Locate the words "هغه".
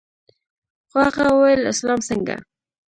1.05-1.23